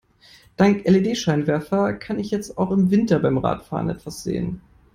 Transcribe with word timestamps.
Dank 0.57 0.87
LED-Scheinwerfer 0.89 1.93
kann 1.93 2.17
ich 2.17 2.31
jetzt 2.31 2.57
auch 2.57 2.71
im 2.71 2.89
Winter 2.89 3.19
beim 3.19 3.37
Radfahren 3.37 3.91
etwas 3.91 4.23
sehen. 4.23 4.59